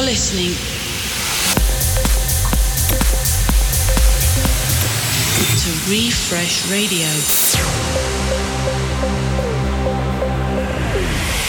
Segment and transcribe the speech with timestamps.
[0.00, 0.52] You're listening
[5.58, 7.06] to Refresh Radio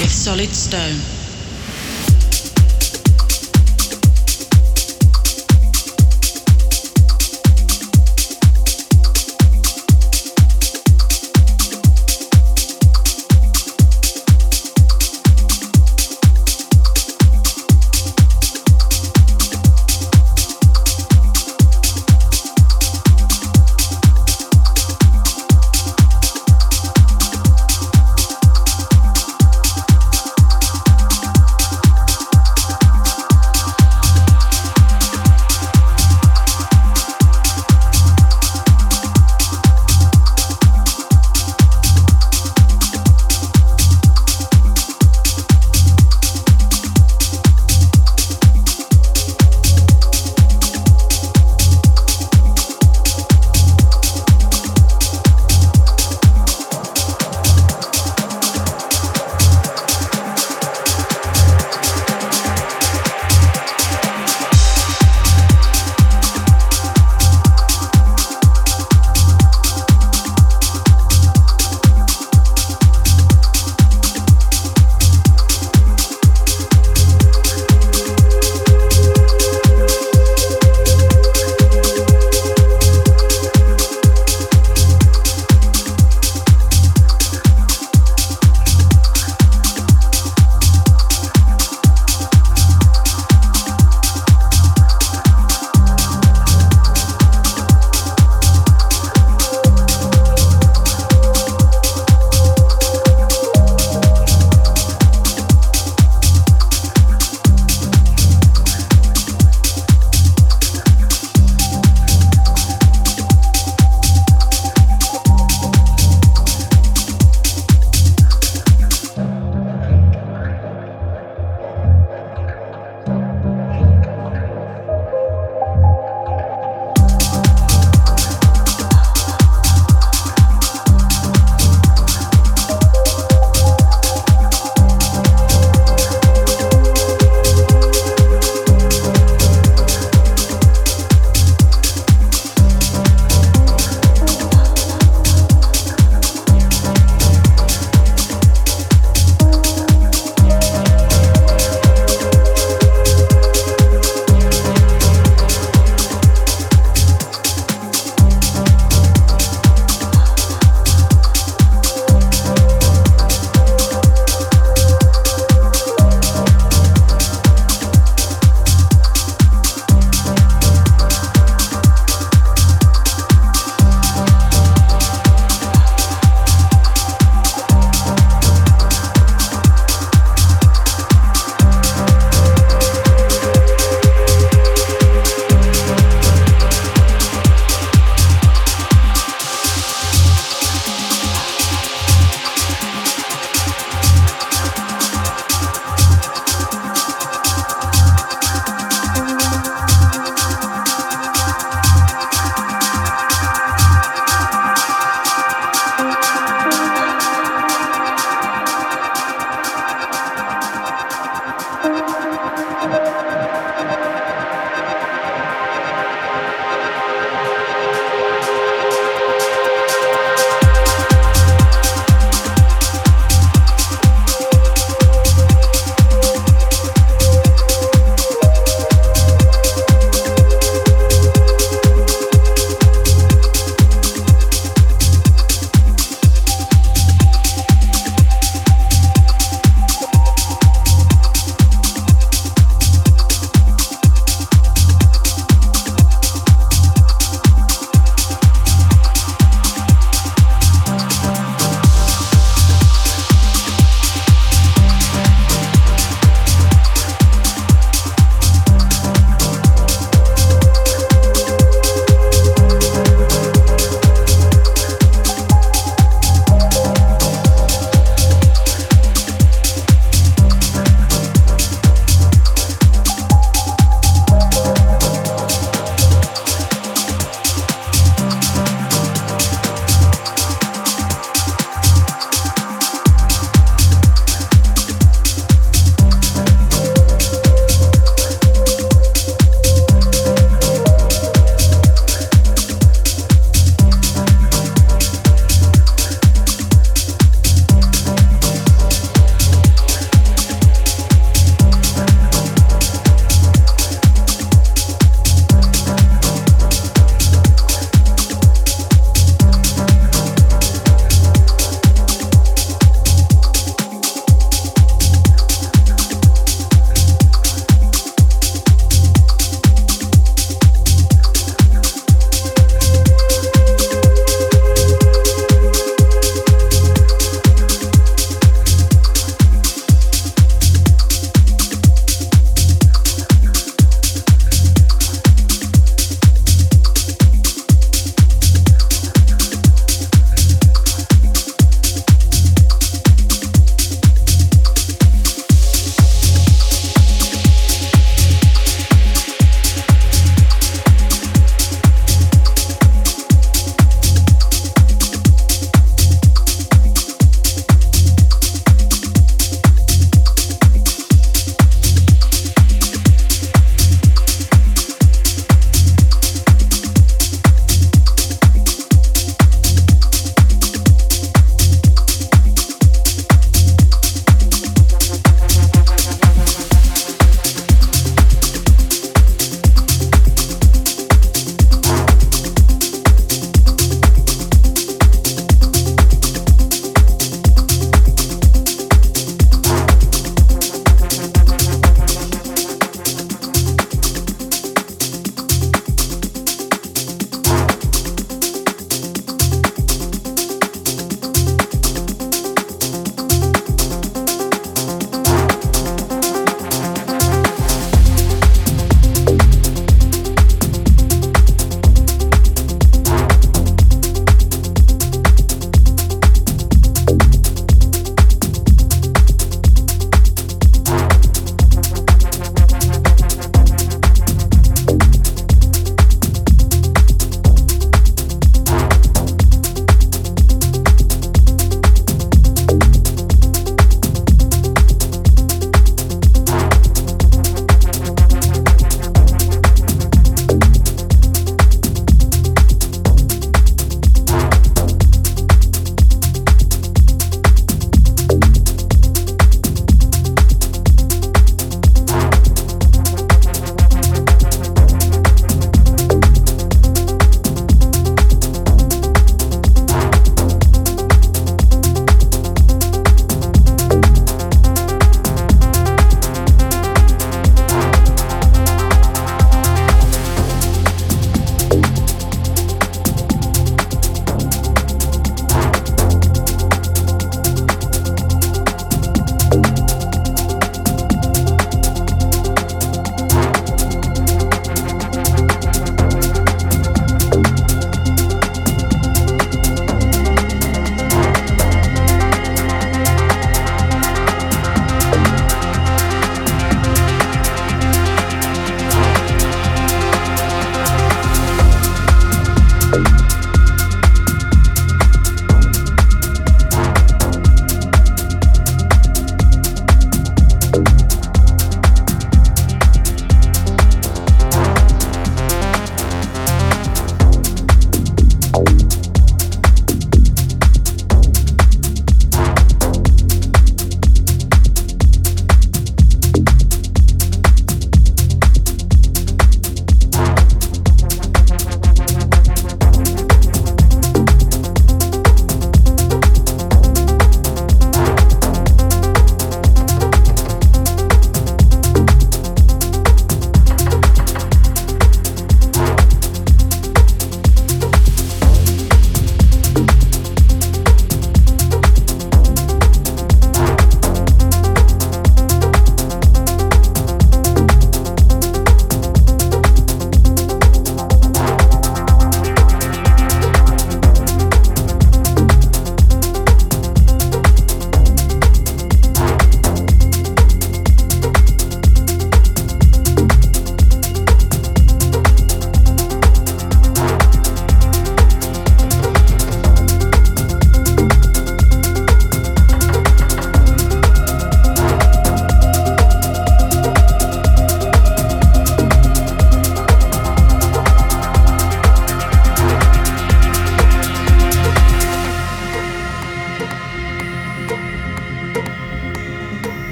[0.00, 1.19] with Solid Stone.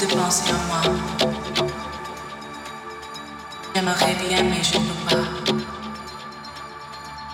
[0.00, 0.80] de penser à moi.
[3.74, 5.52] J'aimerais bien, mais je ne peux pas.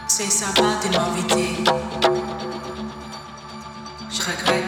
[0.08, 1.64] C'est ça, pas de m'inviter.
[4.10, 4.65] Je regrette.